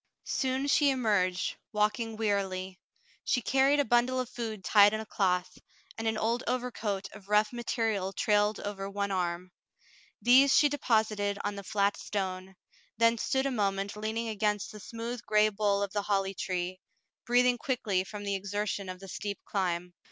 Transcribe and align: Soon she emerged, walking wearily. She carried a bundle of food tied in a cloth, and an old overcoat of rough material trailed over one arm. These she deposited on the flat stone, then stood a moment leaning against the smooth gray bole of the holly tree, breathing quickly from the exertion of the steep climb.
Soon 0.25 0.65
she 0.65 0.89
emerged, 0.89 1.57
walking 1.73 2.15
wearily. 2.17 2.79
She 3.23 3.43
carried 3.43 3.79
a 3.79 3.85
bundle 3.85 4.19
of 4.19 4.31
food 4.31 4.63
tied 4.63 4.93
in 4.95 4.99
a 4.99 5.05
cloth, 5.05 5.59
and 5.95 6.07
an 6.07 6.17
old 6.17 6.43
overcoat 6.47 7.07
of 7.13 7.29
rough 7.29 7.53
material 7.53 8.11
trailed 8.11 8.59
over 8.61 8.89
one 8.89 9.11
arm. 9.11 9.51
These 10.19 10.55
she 10.57 10.69
deposited 10.69 11.37
on 11.43 11.53
the 11.53 11.63
flat 11.63 11.97
stone, 11.97 12.55
then 12.97 13.19
stood 13.19 13.45
a 13.45 13.51
moment 13.51 13.95
leaning 13.95 14.27
against 14.27 14.71
the 14.71 14.79
smooth 14.79 15.21
gray 15.21 15.49
bole 15.49 15.83
of 15.83 15.93
the 15.93 16.01
holly 16.01 16.33
tree, 16.33 16.79
breathing 17.27 17.59
quickly 17.59 18.03
from 18.03 18.23
the 18.23 18.33
exertion 18.33 18.89
of 18.89 19.01
the 19.01 19.07
steep 19.07 19.37
climb. 19.45 19.93